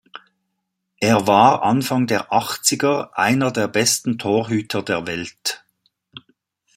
Er 0.99 1.27
war 1.27 1.61
Anfang 1.61 2.07
der 2.07 2.33
Achtziger 2.33 3.15
einer 3.15 3.51
der 3.51 3.67
besten 3.67 4.17
Torhüter 4.17 4.81
der 4.81 5.05
Welt. 5.05 5.63